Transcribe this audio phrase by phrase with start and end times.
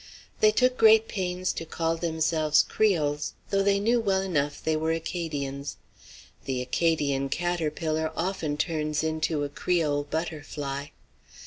[0.39, 4.91] They took great pains to call themselves Creoles, though they knew well enough they were
[4.91, 5.77] Acadians.
[6.45, 10.87] The Acadian caterpillar often turns into a Creole butterfly.